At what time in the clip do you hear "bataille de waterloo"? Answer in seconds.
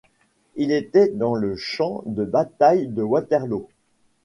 2.25-3.67